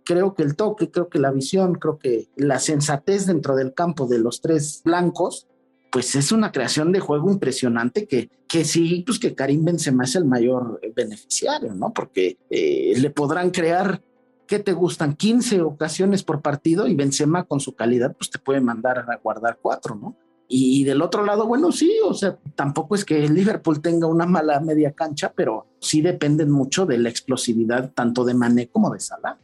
creo 0.05 0.35
que 0.35 0.43
el 0.43 0.57
toque, 0.57 0.91
creo 0.91 1.09
que 1.09 1.19
la 1.19 1.31
visión, 1.31 1.75
creo 1.75 1.99
que 1.99 2.29
la 2.37 2.59
sensatez 2.59 3.27
dentro 3.27 3.57
del 3.57 3.75
campo 3.75 4.07
de 4.07 4.19
los 4.19 4.41
tres 4.41 4.81
blancos 4.85 5.47
pues 5.91 6.15
es 6.15 6.33
una 6.33 6.53
creación 6.53 6.93
de 6.93 7.01
juego 7.01 7.31
impresionante 7.31 8.07
que, 8.07 8.31
que 8.49 8.65
sí, 8.65 9.03
pues 9.05 9.19
que 9.19 9.35
Karim 9.35 9.65
Benzema 9.65 10.05
es 10.05 10.15
el 10.15 10.25
mayor 10.25 10.81
beneficiario, 10.95 11.75
¿no? 11.75 11.93
Porque 11.93 12.39
eh, 12.49 12.95
le 12.97 13.11
podrán 13.11 13.51
crear 13.51 14.01
¿qué 14.51 14.59
te 14.59 14.73
gustan? 14.73 15.15
15 15.15 15.63
ocasiones 15.63 16.25
por 16.25 16.43
partido 16.43 16.89
y 16.89 16.97
Benzema 16.97 17.45
con 17.45 17.61
su 17.61 17.77
calidad, 17.77 18.17
pues 18.17 18.31
te 18.31 18.41
puede 18.41 18.61
mandar 18.61 18.99
a 18.99 19.17
guardar 19.23 19.61
cuatro, 19.63 19.95
¿no? 19.95 20.17
Y 20.49 20.83
del 20.83 21.03
otro 21.03 21.25
lado, 21.25 21.47
bueno, 21.47 21.71
sí, 21.71 21.97
o 22.05 22.13
sea, 22.13 22.37
tampoco 22.57 22.97
es 22.97 23.05
que 23.05 23.25
el 23.25 23.33
Liverpool 23.33 23.81
tenga 23.81 24.09
una 24.09 24.27
mala 24.27 24.59
media 24.59 24.91
cancha, 24.91 25.33
pero 25.33 25.69
sí 25.79 26.03
dependen 26.03 26.51
mucho 26.51 26.85
de 26.85 26.99
la 26.99 27.09
explosividad 27.09 27.93
tanto 27.93 28.25
de 28.25 28.35
Mané 28.35 28.67
como 28.67 28.91
de 28.91 28.99
Salah. 28.99 29.39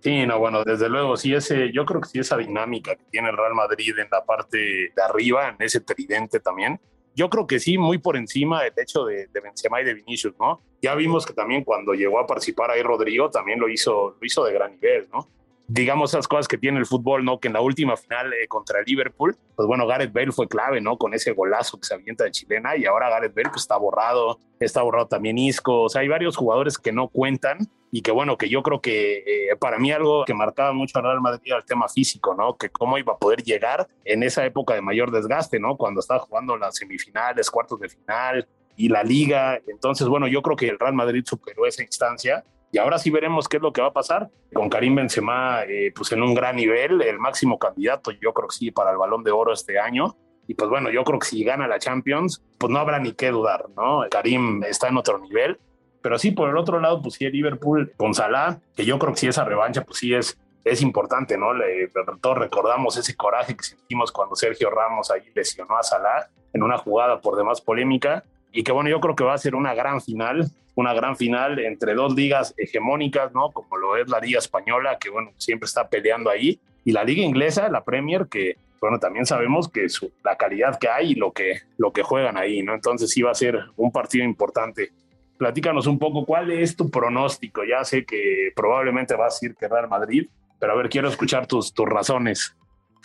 Sí, 0.00 0.26
no, 0.26 0.38
bueno, 0.38 0.62
desde 0.62 0.90
luego, 0.90 1.16
sí, 1.16 1.32
ese, 1.32 1.72
yo 1.72 1.86
creo 1.86 2.02
que 2.02 2.10
sí, 2.10 2.18
esa 2.18 2.36
dinámica 2.36 2.94
que 2.96 3.04
tiene 3.10 3.30
el 3.30 3.38
Real 3.38 3.54
Madrid 3.54 3.98
en 3.98 4.08
la 4.12 4.26
parte 4.26 4.58
de 4.58 5.02
arriba, 5.02 5.48
en 5.48 5.56
ese 5.60 5.80
tridente 5.80 6.38
también, 6.38 6.78
yo 7.16 7.30
creo 7.30 7.46
que 7.46 7.58
sí, 7.58 7.78
muy 7.78 7.96
por 7.96 8.18
encima 8.18 8.62
del 8.62 8.74
hecho 8.76 9.06
de, 9.06 9.28
de 9.32 9.40
Benzema 9.40 9.80
y 9.80 9.84
de 9.84 9.94
Vinicius, 9.94 10.34
¿no? 10.38 10.60
Ya 10.84 10.94
vimos 10.94 11.24
que 11.24 11.32
también 11.32 11.64
cuando 11.64 11.94
llegó 11.94 12.18
a 12.18 12.26
participar 12.26 12.70
ahí 12.70 12.82
Rodrigo, 12.82 13.30
también 13.30 13.58
lo 13.58 13.70
hizo, 13.70 14.18
lo 14.20 14.26
hizo 14.26 14.44
de 14.44 14.52
gran 14.52 14.72
nivel, 14.72 15.08
¿no? 15.10 15.26
digamos, 15.66 16.10
esas 16.10 16.28
cosas 16.28 16.46
que 16.46 16.58
tiene 16.58 16.78
el 16.78 16.84
fútbol, 16.84 17.24
¿no? 17.24 17.40
Que 17.40 17.48
en 17.48 17.54
la 17.54 17.62
última 17.62 17.96
final 17.96 18.34
eh, 18.34 18.46
contra 18.48 18.80
el 18.80 18.84
Liverpool, 18.84 19.34
pues 19.56 19.66
bueno, 19.66 19.86
Gareth 19.86 20.12
Bale 20.12 20.30
fue 20.30 20.46
clave, 20.46 20.82
¿no? 20.82 20.98
Con 20.98 21.14
ese 21.14 21.32
golazo 21.32 21.80
que 21.80 21.86
se 21.86 21.94
avienta 21.94 22.24
de 22.24 22.32
chilena 22.32 22.76
y 22.76 22.84
ahora 22.84 23.08
Gareth 23.08 23.34
Bale 23.34 23.48
pues 23.48 23.62
está 23.62 23.78
borrado, 23.78 24.38
está 24.60 24.82
borrado 24.82 25.06
también 25.06 25.38
Isco, 25.38 25.84
o 25.84 25.88
sea, 25.88 26.02
hay 26.02 26.08
varios 26.08 26.36
jugadores 26.36 26.76
que 26.76 26.92
no 26.92 27.08
cuentan 27.08 27.58
y 27.90 28.02
que 28.02 28.10
bueno, 28.10 28.36
que 28.36 28.50
yo 28.50 28.62
creo 28.62 28.82
que 28.82 29.24
eh, 29.26 29.56
para 29.58 29.78
mí 29.78 29.90
algo 29.90 30.26
que 30.26 30.34
marcaba 30.34 30.74
mucho 30.74 30.98
al 30.98 31.04
Real 31.04 31.20
Madrid 31.22 31.40
era 31.46 31.58
el 31.58 31.64
tema 31.64 31.88
físico, 31.88 32.34
¿no? 32.34 32.56
Que 32.56 32.68
cómo 32.68 32.98
iba 32.98 33.14
a 33.14 33.18
poder 33.18 33.42
llegar 33.42 33.88
en 34.04 34.22
esa 34.22 34.44
época 34.44 34.74
de 34.74 34.82
mayor 34.82 35.12
desgaste, 35.12 35.58
¿no? 35.58 35.76
Cuando 35.76 36.00
estaba 36.00 36.20
jugando 36.20 36.58
las 36.58 36.76
semifinales, 36.76 37.50
cuartos 37.50 37.80
de 37.80 37.88
final 37.88 38.46
y 38.76 38.88
la 38.88 39.02
liga. 39.02 39.60
Entonces, 39.66 40.08
bueno, 40.08 40.26
yo 40.26 40.42
creo 40.42 40.56
que 40.56 40.68
el 40.68 40.78
Real 40.78 40.94
Madrid 40.94 41.24
superó 41.26 41.66
esa 41.66 41.82
instancia 41.82 42.44
y 42.74 42.78
ahora 42.78 42.98
sí 42.98 43.08
veremos 43.08 43.48
qué 43.48 43.58
es 43.58 43.62
lo 43.62 43.72
que 43.72 43.80
va 43.80 43.86
a 43.86 43.92
pasar 43.92 44.30
con 44.52 44.68
Karim 44.68 44.96
Benzema, 44.96 45.62
eh, 45.62 45.92
pues 45.94 46.10
en 46.10 46.22
un 46.22 46.34
gran 46.34 46.56
nivel, 46.56 47.02
el 47.02 47.20
máximo 47.20 47.56
candidato, 47.56 48.10
yo 48.10 48.34
creo 48.34 48.48
que 48.48 48.56
sí, 48.56 48.72
para 48.72 48.90
el 48.90 48.96
Balón 48.96 49.22
de 49.22 49.30
Oro 49.30 49.52
este 49.52 49.78
año. 49.78 50.16
Y 50.48 50.54
pues 50.54 50.68
bueno, 50.68 50.90
yo 50.90 51.04
creo 51.04 51.20
que 51.20 51.26
si 51.28 51.44
gana 51.44 51.68
la 51.68 51.78
Champions, 51.78 52.42
pues 52.58 52.72
no 52.72 52.80
habrá 52.80 52.98
ni 52.98 53.12
qué 53.12 53.30
dudar, 53.30 53.66
¿no? 53.76 54.02
Karim 54.10 54.64
está 54.64 54.88
en 54.88 54.96
otro 54.96 55.20
nivel. 55.20 55.60
Pero 56.02 56.18
sí, 56.18 56.32
por 56.32 56.50
el 56.50 56.56
otro 56.56 56.80
lado, 56.80 57.00
pues 57.00 57.14
sí, 57.14 57.24
el 57.24 57.32
Liverpool 57.32 57.92
con 57.96 58.12
Salah, 58.12 58.58
que 58.74 58.84
yo 58.84 58.98
creo 58.98 59.12
que 59.12 59.20
sí 59.20 59.28
esa 59.28 59.44
revancha, 59.44 59.84
pues 59.84 60.00
sí 60.00 60.12
es, 60.12 60.36
es 60.64 60.82
importante, 60.82 61.38
¿no? 61.38 61.54
Le, 61.54 61.92
todos 62.20 62.36
recordamos 62.36 62.96
ese 62.96 63.14
coraje 63.14 63.56
que 63.56 63.62
sentimos 63.62 64.10
cuando 64.10 64.34
Sergio 64.34 64.68
Ramos 64.68 65.12
ahí 65.12 65.22
lesionó 65.32 65.78
a 65.78 65.84
Salah 65.84 66.28
en 66.52 66.64
una 66.64 66.78
jugada 66.78 67.20
por 67.20 67.36
demás 67.36 67.60
polémica 67.60 68.24
y 68.54 68.62
que 68.62 68.72
bueno, 68.72 68.88
yo 68.88 69.00
creo 69.00 69.16
que 69.16 69.24
va 69.24 69.34
a 69.34 69.38
ser 69.38 69.56
una 69.56 69.74
gran 69.74 70.00
final, 70.00 70.48
una 70.76 70.94
gran 70.94 71.16
final 71.16 71.58
entre 71.58 71.94
dos 71.94 72.14
ligas 72.14 72.54
hegemónicas, 72.56 73.34
¿no? 73.34 73.50
Como 73.50 73.76
lo 73.76 73.96
es 73.96 74.08
la 74.08 74.20
Liga 74.20 74.38
Española, 74.38 74.96
que 74.98 75.10
bueno, 75.10 75.32
siempre 75.36 75.66
está 75.66 75.88
peleando 75.88 76.30
ahí, 76.30 76.60
y 76.84 76.92
la 76.92 77.02
Liga 77.02 77.24
Inglesa, 77.24 77.68
la 77.68 77.82
Premier, 77.82 78.28
que 78.28 78.56
bueno, 78.80 79.00
también 79.00 79.26
sabemos 79.26 79.68
que 79.68 79.88
su, 79.88 80.12
la 80.22 80.36
calidad 80.36 80.78
que 80.78 80.88
hay 80.88 81.12
y 81.12 81.14
lo 81.14 81.32
que, 81.32 81.62
lo 81.78 81.92
que 81.92 82.02
juegan 82.02 82.36
ahí, 82.36 82.62
¿no? 82.62 82.74
Entonces 82.74 83.10
sí 83.10 83.22
va 83.22 83.32
a 83.32 83.34
ser 83.34 83.58
un 83.76 83.90
partido 83.90 84.24
importante. 84.24 84.92
Platícanos 85.36 85.88
un 85.88 85.98
poco 85.98 86.24
cuál 86.24 86.52
es 86.52 86.76
tu 86.76 86.90
pronóstico. 86.90 87.64
Ya 87.64 87.82
sé 87.82 88.04
que 88.04 88.52
probablemente 88.54 89.16
vas 89.16 89.32
a 89.32 89.36
decir 89.36 89.56
que 89.56 89.66
Real 89.66 89.88
Madrid, 89.88 90.28
pero 90.60 90.74
a 90.74 90.76
ver, 90.76 90.90
quiero 90.90 91.08
escuchar 91.08 91.46
tus, 91.46 91.72
tus 91.72 91.88
razones. 91.88 92.54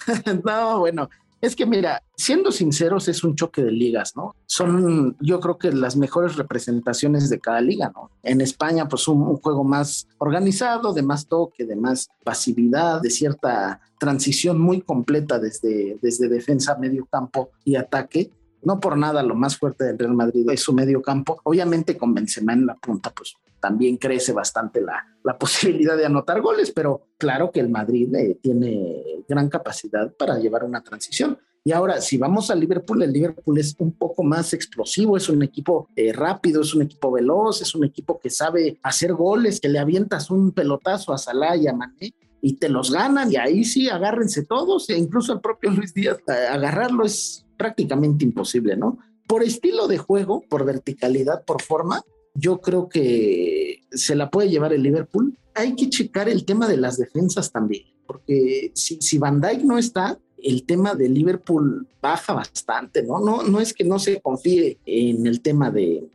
no, 0.44 0.80
bueno, 0.80 1.10
es 1.42 1.56
que 1.56 1.66
mira, 1.66 2.04
siendo 2.18 2.52
sinceros, 2.52 3.08
es 3.08 3.24
un 3.24 3.36
choque 3.36 3.64
de 3.64 3.72
ligas, 3.72 4.16
¿no? 4.16 4.36
Son, 4.46 5.16
yo 5.22 5.40
creo 5.40 5.58
que 5.58 5.72
las 5.72 5.96
mejores 5.96 6.36
representaciones 6.36 7.30
de 7.30 7.40
cada 7.40 7.62
liga, 7.62 7.92
¿no? 7.96 8.12
En 8.24 8.42
España, 8.42 8.88
pues 8.88 9.08
un, 9.08 9.38
juego 9.38 9.64
más 9.64 10.08
organizado, 10.18 10.94
de 10.94 11.02
más 11.02 11.28
toque, 11.28 11.66
de 11.66 11.76
más 11.76 12.10
pasividad, 12.24 13.02
de 13.02 13.10
cierta 13.10 13.80
transición 14.00 14.60
muy 14.60 14.82
completa 14.82 15.40
desde, 15.40 15.98
desde 16.02 16.28
defensa, 16.28 16.78
medio 16.78 17.06
campo 17.06 17.52
y 17.64 17.76
ataque. 17.76 18.32
No 18.64 18.80
por 18.80 18.98
nada 18.98 19.24
lo 19.24 19.36
más 19.36 19.58
fuerte 19.58 19.86
del 19.86 19.98
Real 19.98 20.14
Madrid 20.14 20.50
es 20.50 20.62
su 20.62 20.74
medio 20.74 21.02
campo. 21.02 21.40
Obviamente 21.44 21.98
con 21.98 22.14
Benzema 22.14 22.54
en 22.54 22.66
la 22.66 22.76
punta, 22.76 23.12
pues 23.12 23.36
también 23.60 23.98
crece 23.98 24.32
bastante 24.32 24.82
la, 24.82 25.06
la 25.24 25.38
posibilidad 25.40 25.98
de 25.98 26.06
anotar 26.06 26.42
goles, 26.42 26.72
pero 26.72 27.08
claro 27.18 27.52
que 27.52 27.60
el 27.60 27.70
Madrid 27.70 28.14
eh, 28.16 28.38
tiene 28.42 29.24
gran 29.28 29.50
capacidad 29.50 30.12
para 30.14 30.38
llevar 30.40 30.64
una 30.64 30.82
transición. 30.82 31.38
Y 31.64 31.72
ahora, 31.74 32.00
si 32.00 32.18
vamos 32.18 32.50
al 32.50 32.62
Liverpool, 32.62 33.04
el 33.04 33.12
Liverpool 33.12 33.60
es 33.60 33.76
un 33.80 33.92
poco 33.92 34.24
más 34.24 34.54
explosivo, 34.54 35.18
es 35.18 35.28
un 35.30 35.44
equipo 35.44 35.90
eh, 35.96 36.14
rápido, 36.14 36.62
es 36.62 36.74
un 36.74 36.84
equipo 36.84 37.12
veloz, 37.12 37.62
es 37.62 37.76
un 37.76 37.84
equipo 37.84 38.18
que 38.20 38.30
sabe 38.30 38.80
hacer 38.82 39.14
goles, 39.14 39.60
que 39.60 39.68
le 39.68 39.78
avientas 39.78 40.32
un 40.32 40.52
pelotazo 40.52 41.14
a 41.14 41.18
Salah 41.18 41.58
y 41.58 41.68
a 41.68 41.74
Mané 41.74 42.14
y 42.42 42.54
te 42.54 42.70
los 42.70 42.92
ganan 42.92 43.32
y 43.32 43.36
ahí 43.36 43.66
sí 43.66 43.90
agárrense 43.90 44.46
todos 44.46 44.90
e 44.90 44.98
incluso 44.98 45.34
el 45.34 45.42
propio 45.42 45.72
Luis 45.72 45.94
Díaz 45.94 46.20
eh, 46.28 46.48
agarrarlo 46.50 47.04
es 47.06 47.46
prácticamente 47.60 48.24
imposible, 48.24 48.78
¿no? 48.78 48.98
Por 49.28 49.44
estilo 49.44 49.88
de 49.90 49.98
juego, 49.98 50.42
por 50.50 50.66
verticalidad, 50.66 51.44
por 51.44 51.62
forma, 51.62 52.02
yo 52.34 52.62
creo 52.62 52.88
que 52.88 53.82
se 53.92 54.16
la 54.16 54.32
puede 54.32 54.50
llevar 54.50 54.72
el 54.72 54.82
Liverpool. 54.82 55.38
Hay 55.54 55.76
que 55.76 55.90
checar 55.90 56.30
el 56.30 56.46
tema 56.46 56.70
de 56.70 56.78
las 56.78 56.98
defensas 56.98 57.52
también, 57.52 57.84
porque 58.08 58.72
si, 58.74 59.18
Van 59.18 59.42
Dijk 59.42 59.64
no 59.64 59.78
está, 59.78 60.18
el 60.42 60.66
tema 60.66 60.96
de 60.96 61.10
Liverpool 61.10 61.86
baja 62.02 62.34
bastante, 62.34 63.04
¿no? 63.04 63.20
No, 63.20 63.44
no 63.44 63.60
es 63.60 63.74
que 63.74 63.84
no 63.84 64.00
se 64.00 64.22
confíe 64.22 64.80
en 64.86 65.28
el 65.28 65.42
tema 65.42 65.70
de, 65.70 66.10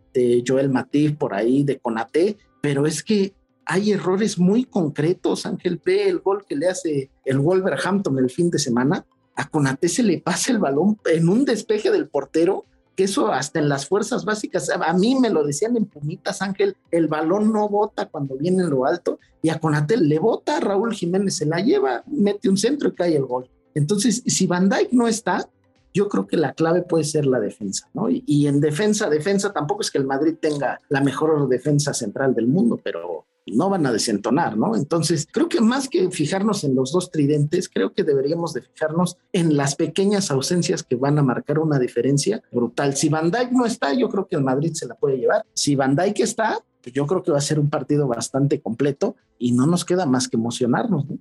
Joel 0.47 0.71
Matip 0.71 1.19
por 1.19 1.35
ahí, 1.35 1.63
de 1.63 1.79
Conate, 1.79 2.39
pero 2.63 2.87
es 2.87 3.03
que 3.03 3.35
hay 3.67 3.93
errores 3.93 4.39
muy 4.39 4.65
concretos. 4.65 5.45
Ángel 5.45 5.79
P, 5.79 6.09
el 6.09 6.21
gol 6.21 6.45
que 6.49 6.57
le 6.57 6.69
hace 6.69 7.11
el 7.25 7.39
Wolverhampton 7.39 8.17
el 8.19 8.31
fin 8.31 8.49
de 8.49 8.59
semana, 8.59 9.05
a 9.37 9.49
Conate 9.49 9.89
se 9.89 10.03
le 10.03 10.19
pasa 10.19 10.53
el 10.53 10.59
balón 10.59 10.99
en 11.07 11.29
un 11.29 11.45
despeje 11.45 11.91
del 11.91 12.09
portero 12.09 12.65
que 12.95 13.05
eso 13.05 13.33
hasta 13.33 13.59
en 13.59 13.69
las 13.69 13.87
fuerzas 13.87 14.25
básicas, 14.25 14.71
a 14.71 14.93
mí 14.93 15.17
me 15.19 15.31
lo 15.31 15.45
decían 15.45 15.77
en 15.77 15.87
Pumitas, 15.87 16.43
Ángel, 16.43 16.77
el 16.91 17.09
balón 17.09 17.53
no 17.53 17.69
bota 17.69 18.07
cuando 18.07 18.37
viene 18.37 18.63
en 18.63 18.71
lo 18.71 18.87
alto, 18.87 19.19
y 19.43 19.49
a 19.49 19.59
Conatel 19.59 20.09
le 20.09 20.19
bota, 20.19 20.61
Raúl 20.61 20.95
Jiménez 20.95 21.37
se 21.37 21.47
la 21.47 21.59
lleva, 21.59 22.05
mete 22.07 22.49
un 22.49 22.57
centro 22.57 22.91
y 22.91 22.93
cae 22.93 23.17
el 23.17 23.25
gol. 23.25 23.51
Entonces, 23.75 24.23
si 24.27 24.47
Van 24.47 24.69
Dijk 24.69 24.93
no 24.93 25.09
está, 25.09 25.49
yo 25.93 26.09
creo 26.09 26.27
que 26.27 26.37
la 26.37 26.53
clave 26.53 26.83
puede 26.83 27.05
ser 27.05 27.27
la 27.27 27.41
defensa, 27.41 27.89
¿no? 27.95 28.07
Y 28.09 28.47
en 28.47 28.61
defensa, 28.61 29.09
defensa, 29.09 29.53
tampoco 29.53 29.83
es 29.83 29.91
que 29.91 29.99
el 29.99 30.07
Madrid 30.07 30.35
tenga 30.41 30.81
la 30.89 31.01
mejor 31.01 31.49
defensa 31.49 31.95
central 31.95 32.35
del 32.35 32.49
mundo, 32.49 32.81
pero 32.83 33.27
no 33.47 33.69
van 33.69 33.87
a 33.87 33.93
desentonar, 33.93 34.57
¿no? 34.57 34.77
Entonces, 34.77 35.27
creo 35.31 35.49
que 35.49 35.61
más 35.61 35.89
que 35.89 36.11
fijarnos 36.11 36.65
en 36.65 36.75
los 36.75 36.93
dos 36.93 37.11
tridentes, 37.11 37.69
creo 37.69 37.93
que 37.93 38.05
deberíamos 38.05 38.55
de 38.55 38.63
fijarnos 38.63 39.19
en 39.33 39.57
las 39.57 39.77
pequeñas 39.77 40.31
ausencias 40.31 40.83
que 40.83 40.97
van 40.97 41.19
a 41.19 41.23
marcar 41.23 41.59
una 41.59 41.79
diferencia 41.79 42.43
brutal. 42.51 42.97
Si 42.97 43.09
Van 43.09 43.31
Dijk 43.31 43.53
no 43.53 43.67
está, 43.67 43.93
yo 43.93 44.09
creo 44.09 44.27
que 44.27 44.37
el 44.37 44.43
Madrid 44.43 44.73
se 44.75 44.87
la 44.87 44.95
puede 44.95 45.19
llevar. 45.19 45.45
Si 45.53 45.77
Van 45.77 45.95
Dijk 45.95 46.21
está, 46.21 46.59
pues 46.83 46.95
yo 46.95 47.07
creo 47.07 47.23
que 47.23 47.33
va 47.33 47.39
a 47.39 47.43
ser 47.43 47.59
un 47.59 47.71
partido 47.71 48.07
bastante 48.07 48.61
completo 48.61 49.17
y 49.39 49.53
no 49.53 49.67
nos 49.67 49.85
queda 49.85 50.07
más 50.07 50.29
que 50.29 50.37
emocionarnos, 50.37 51.07
¿no? 51.09 51.19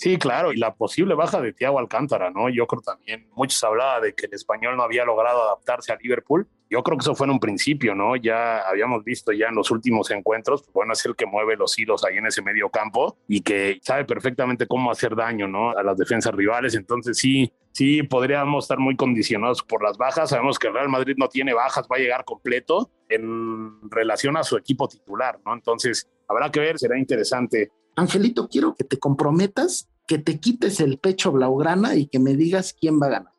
Sí, 0.00 0.16
claro, 0.16 0.50
y 0.50 0.56
la 0.56 0.74
posible 0.74 1.14
baja 1.14 1.42
de 1.42 1.52
Thiago 1.52 1.78
Alcántara, 1.78 2.30
¿no? 2.30 2.48
Yo 2.48 2.66
creo 2.66 2.80
también, 2.80 3.28
muchos 3.34 3.62
hablaban 3.62 4.00
de 4.00 4.14
que 4.14 4.24
el 4.24 4.32
español 4.32 4.74
no 4.74 4.82
había 4.82 5.04
logrado 5.04 5.42
adaptarse 5.42 5.92
a 5.92 5.96
Liverpool. 5.96 6.48
Yo 6.70 6.82
creo 6.82 6.96
que 6.96 7.02
eso 7.02 7.14
fue 7.14 7.26
en 7.26 7.32
un 7.32 7.38
principio, 7.38 7.94
¿no? 7.94 8.16
Ya 8.16 8.60
habíamos 8.60 9.04
visto 9.04 9.30
ya 9.30 9.48
en 9.48 9.56
los 9.56 9.70
últimos 9.70 10.10
encuentros, 10.10 10.62
pues 10.62 10.72
bueno, 10.72 10.94
es 10.94 11.04
el 11.04 11.14
que 11.14 11.26
mueve 11.26 11.54
los 11.54 11.78
hilos 11.78 12.02
ahí 12.02 12.16
en 12.16 12.24
ese 12.24 12.40
medio 12.40 12.70
campo 12.70 13.18
y 13.28 13.42
que 13.42 13.78
sabe 13.82 14.06
perfectamente 14.06 14.66
cómo 14.66 14.90
hacer 14.90 15.14
daño, 15.14 15.46
¿no? 15.46 15.72
A 15.72 15.82
las 15.82 15.98
defensas 15.98 16.32
rivales. 16.34 16.74
Entonces 16.76 17.18
sí, 17.18 17.52
sí 17.70 18.02
podríamos 18.02 18.64
estar 18.64 18.78
muy 18.78 18.96
condicionados 18.96 19.62
por 19.62 19.82
las 19.82 19.98
bajas. 19.98 20.30
Sabemos 20.30 20.58
que 20.58 20.68
el 20.68 20.72
Real 20.72 20.88
Madrid 20.88 21.16
no 21.18 21.28
tiene 21.28 21.52
bajas, 21.52 21.86
va 21.92 21.96
a 21.96 22.00
llegar 22.00 22.24
completo 22.24 22.90
en 23.10 23.90
relación 23.90 24.38
a 24.38 24.44
su 24.44 24.56
equipo 24.56 24.88
titular, 24.88 25.38
¿no? 25.44 25.52
Entonces 25.52 26.08
habrá 26.26 26.50
que 26.50 26.60
ver, 26.60 26.78
será 26.78 26.98
interesante 26.98 27.70
Angelito, 27.96 28.48
quiero 28.48 28.74
que 28.74 28.84
te 28.84 28.98
comprometas, 28.98 29.88
que 30.10 30.18
te 30.18 30.40
quites 30.40 30.80
el 30.80 30.98
pecho 30.98 31.30
blaugrana 31.30 31.94
y 31.94 32.08
que 32.08 32.18
me 32.18 32.34
digas 32.34 32.72
quién 32.72 33.00
va 33.00 33.06
a 33.06 33.10
ganar. 33.10 33.32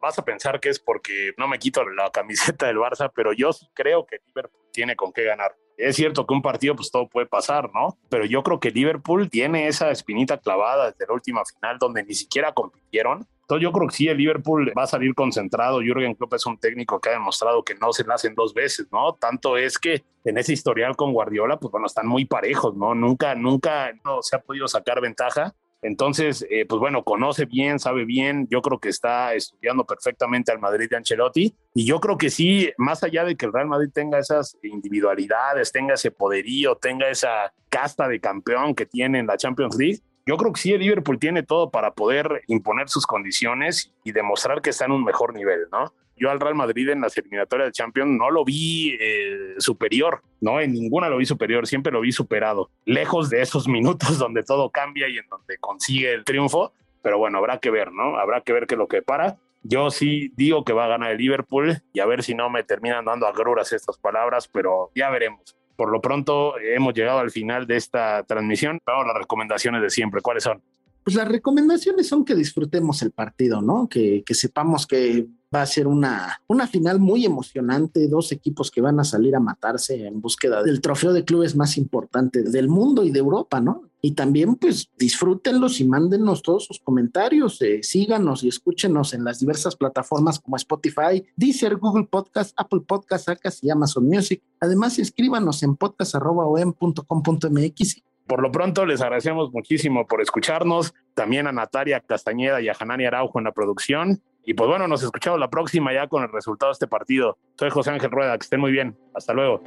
Vas 0.00 0.18
a 0.18 0.24
pensar 0.24 0.58
que 0.60 0.70
es 0.70 0.80
porque 0.80 1.32
no 1.36 1.46
me 1.46 1.58
quito 1.58 1.86
la 1.90 2.10
camiseta 2.10 2.68
del 2.68 2.78
Barça, 2.78 3.12
pero 3.14 3.34
yo 3.34 3.50
creo 3.74 4.06
que 4.06 4.16
Liverpool 4.26 4.62
tiene 4.72 4.96
con 4.96 5.12
qué 5.12 5.24
ganar. 5.24 5.54
Es 5.76 5.96
cierto 5.96 6.26
que 6.26 6.32
un 6.32 6.40
partido 6.40 6.74
pues 6.74 6.90
todo 6.90 7.06
puede 7.06 7.26
pasar, 7.26 7.70
¿no? 7.74 7.98
Pero 8.08 8.24
yo 8.24 8.42
creo 8.42 8.58
que 8.58 8.70
Liverpool 8.70 9.28
tiene 9.28 9.68
esa 9.68 9.90
espinita 9.90 10.38
clavada 10.38 10.90
desde 10.90 11.06
la 11.06 11.12
última 11.12 11.42
final 11.44 11.76
donde 11.78 12.02
ni 12.02 12.14
siquiera 12.14 12.52
compitieron. 12.52 13.26
Entonces 13.42 13.62
yo 13.62 13.72
creo 13.72 13.88
que 13.88 13.94
sí, 13.94 14.08
el 14.08 14.16
Liverpool 14.16 14.72
va 14.76 14.84
a 14.84 14.86
salir 14.86 15.14
concentrado. 15.14 15.80
Jürgen 15.80 16.14
Klopp 16.14 16.32
es 16.32 16.46
un 16.46 16.56
técnico 16.56 16.98
que 16.98 17.10
ha 17.10 17.12
demostrado 17.12 17.62
que 17.62 17.74
no 17.74 17.92
se 17.92 18.04
la 18.04 18.14
hacen 18.14 18.34
dos 18.34 18.54
veces, 18.54 18.86
¿no? 18.90 19.12
Tanto 19.12 19.58
es 19.58 19.78
que 19.78 20.02
en 20.24 20.38
ese 20.38 20.54
historial 20.54 20.96
con 20.96 21.12
Guardiola, 21.12 21.58
pues 21.58 21.70
bueno, 21.70 21.86
están 21.86 22.06
muy 22.06 22.24
parejos, 22.24 22.74
¿no? 22.74 22.94
Nunca, 22.94 23.34
nunca 23.34 23.92
no 24.02 24.22
se 24.22 24.34
ha 24.34 24.40
podido 24.40 24.66
sacar 24.66 25.02
ventaja. 25.02 25.54
Entonces, 25.82 26.46
eh, 26.50 26.66
pues 26.66 26.80
bueno, 26.80 27.04
conoce 27.04 27.44
bien, 27.44 27.78
sabe 27.78 28.04
bien. 28.04 28.48
Yo 28.50 28.62
creo 28.62 28.78
que 28.78 28.88
está 28.88 29.34
estudiando 29.34 29.84
perfectamente 29.84 30.50
al 30.50 30.58
Madrid 30.58 30.88
de 30.90 30.96
Ancelotti. 30.96 31.54
Y 31.74 31.86
yo 31.86 32.00
creo 32.00 32.18
que 32.18 32.30
sí, 32.30 32.70
más 32.78 33.02
allá 33.04 33.24
de 33.24 33.36
que 33.36 33.46
el 33.46 33.52
Real 33.52 33.68
Madrid 33.68 33.90
tenga 33.92 34.18
esas 34.18 34.56
individualidades, 34.62 35.70
tenga 35.72 35.94
ese 35.94 36.10
poderío, 36.10 36.76
tenga 36.76 37.08
esa 37.08 37.52
casta 37.68 38.08
de 38.08 38.20
campeón 38.20 38.74
que 38.74 38.86
tiene 38.86 39.18
en 39.18 39.26
la 39.26 39.36
Champions 39.36 39.76
League, 39.76 40.00
yo 40.28 40.36
creo 40.36 40.52
que 40.52 40.60
sí, 40.60 40.72
el 40.72 40.80
Liverpool 40.80 41.20
tiene 41.20 41.44
todo 41.44 41.70
para 41.70 41.94
poder 41.94 42.42
imponer 42.48 42.88
sus 42.88 43.06
condiciones 43.06 43.94
y 44.02 44.10
demostrar 44.10 44.60
que 44.60 44.70
está 44.70 44.84
en 44.84 44.90
un 44.90 45.04
mejor 45.04 45.32
nivel, 45.32 45.68
¿no? 45.70 45.94
Yo 46.16 46.30
al 46.30 46.40
Real 46.40 46.54
Madrid 46.54 46.88
en 46.88 47.00
las 47.02 47.16
eliminatorias 47.16 47.68
de 47.68 47.72
Champions 47.72 48.10
no 48.10 48.30
lo 48.30 48.44
vi 48.44 48.96
eh, 49.00 49.54
superior, 49.58 50.22
¿no? 50.40 50.60
En 50.60 50.72
ninguna 50.72 51.08
lo 51.08 51.18
vi 51.18 51.26
superior, 51.26 51.66
siempre 51.66 51.92
lo 51.92 52.00
vi 52.00 52.12
superado. 52.12 52.70
Lejos 52.84 53.28
de 53.30 53.42
esos 53.42 53.68
minutos 53.68 54.18
donde 54.18 54.42
todo 54.42 54.70
cambia 54.70 55.08
y 55.08 55.18
en 55.18 55.28
donde 55.28 55.58
consigue 55.58 56.12
el 56.12 56.24
triunfo, 56.24 56.72
pero 57.02 57.18
bueno, 57.18 57.38
habrá 57.38 57.58
que 57.58 57.70
ver, 57.70 57.92
¿no? 57.92 58.16
Habrá 58.16 58.40
que 58.40 58.52
ver 58.52 58.66
qué 58.66 58.74
es 58.74 58.78
lo 58.78 58.88
que 58.88 59.02
para. 59.02 59.36
Yo 59.62 59.90
sí 59.90 60.32
digo 60.36 60.64
que 60.64 60.72
va 60.72 60.84
a 60.84 60.88
ganar 60.88 61.10
el 61.10 61.18
Liverpool 61.18 61.82
y 61.92 62.00
a 62.00 62.06
ver 62.06 62.22
si 62.22 62.34
no 62.34 62.48
me 62.50 62.62
terminan 62.62 63.04
dando 63.04 63.26
agruras 63.26 63.72
estas 63.72 63.98
palabras, 63.98 64.48
pero 64.48 64.90
ya 64.94 65.10
veremos. 65.10 65.56
Por 65.76 65.90
lo 65.90 66.00
pronto 66.00 66.58
hemos 66.58 66.94
llegado 66.94 67.18
al 67.18 67.30
final 67.30 67.66
de 67.66 67.76
esta 67.76 68.22
transmisión. 68.22 68.80
Vamos 68.86 69.06
las 69.06 69.16
recomendaciones 69.16 69.82
de 69.82 69.90
siempre. 69.90 70.22
¿Cuáles 70.22 70.44
son? 70.44 70.62
Pues 71.06 71.14
las 71.14 71.28
recomendaciones 71.28 72.08
son 72.08 72.24
que 72.24 72.34
disfrutemos 72.34 73.00
el 73.00 73.12
partido, 73.12 73.62
¿no? 73.62 73.88
Que, 73.88 74.24
sepamos 74.32 74.88
que 74.88 75.28
va 75.54 75.62
a 75.62 75.66
ser 75.66 75.86
una, 75.86 76.40
una 76.48 76.66
final 76.66 76.98
muy 76.98 77.24
emocionante, 77.24 78.08
dos 78.08 78.32
equipos 78.32 78.72
que 78.72 78.80
van 78.80 78.98
a 78.98 79.04
salir 79.04 79.36
a 79.36 79.40
matarse 79.40 80.08
en 80.08 80.20
búsqueda 80.20 80.64
del 80.64 80.80
trofeo 80.80 81.12
de 81.12 81.24
clubes 81.24 81.54
más 81.54 81.78
importante 81.78 82.42
del 82.42 82.68
mundo 82.68 83.04
y 83.04 83.12
de 83.12 83.20
Europa, 83.20 83.60
¿no? 83.60 83.82
Y 84.00 84.14
también 84.14 84.56
pues 84.56 84.90
disfrútenlos 84.98 85.78
y 85.78 85.86
mándenos 85.86 86.42
todos 86.42 86.64
sus 86.64 86.80
comentarios, 86.80 87.62
eh, 87.62 87.84
síganos 87.84 88.42
y 88.42 88.48
escúchenos 88.48 89.14
en 89.14 89.22
las 89.22 89.38
diversas 89.38 89.76
plataformas 89.76 90.40
como 90.40 90.56
Spotify, 90.56 91.24
Deezer, 91.36 91.76
Google 91.76 92.08
Podcast, 92.10 92.52
Apple 92.56 92.80
Podcast, 92.80 93.28
Acas 93.28 93.62
y 93.62 93.70
Amazon 93.70 94.08
Music. 94.08 94.42
Además, 94.58 94.98
escríbanos 94.98 95.62
en 95.62 95.76
podcast.com.mx 95.76 98.02
por 98.26 98.42
lo 98.42 98.50
pronto, 98.50 98.84
les 98.86 99.00
agradecemos 99.00 99.52
muchísimo 99.52 100.06
por 100.06 100.20
escucharnos, 100.20 100.94
también 101.14 101.46
a 101.46 101.52
Natalia 101.52 102.00
Castañeda 102.00 102.60
y 102.60 102.68
a 102.68 102.76
Hanani 102.78 103.06
Araujo 103.06 103.38
en 103.38 103.44
la 103.44 103.52
producción. 103.52 104.20
Y 104.44 104.54
pues 104.54 104.68
bueno, 104.68 104.88
nos 104.88 105.02
escuchamos 105.02 105.40
la 105.40 105.50
próxima 105.50 105.92
ya 105.92 106.08
con 106.08 106.22
el 106.22 106.32
resultado 106.32 106.70
de 106.70 106.74
este 106.74 106.86
partido. 106.86 107.38
Soy 107.58 107.70
José 107.70 107.90
Ángel 107.90 108.10
Rueda, 108.10 108.36
que 108.38 108.44
estén 108.44 108.60
muy 108.60 108.72
bien. 108.72 108.96
Hasta 109.14 109.32
luego. 109.32 109.62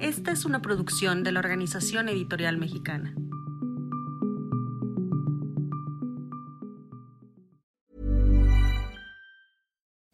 Esta 0.00 0.32
es 0.32 0.44
una 0.44 0.62
producción 0.62 1.22
de 1.24 1.32
la 1.32 1.40
Organización 1.40 2.08
Editorial 2.08 2.56
Mexicana. 2.56 3.14